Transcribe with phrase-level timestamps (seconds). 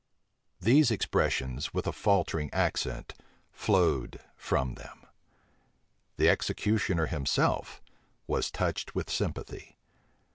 [0.59, 3.13] These expressions with a faltering accent
[3.51, 5.05] flowed from them.
[6.17, 7.83] The executioner himself
[8.25, 9.77] was touched with sympathy.